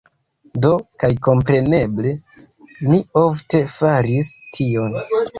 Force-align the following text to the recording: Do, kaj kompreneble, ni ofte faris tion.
Do, 0.61 0.69
kaj 1.01 1.09
kompreneble, 1.25 2.13
ni 2.93 3.01
ofte 3.25 3.61
faris 3.75 4.33
tion. 4.57 4.97